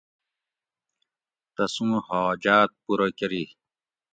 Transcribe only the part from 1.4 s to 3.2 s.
تسوں حاجاۤت پُورہ